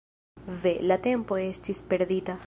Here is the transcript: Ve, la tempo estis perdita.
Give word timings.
Ve, 0.63 0.71
la 0.91 0.97
tempo 1.09 1.37
estis 1.43 1.83
perdita. 1.93 2.39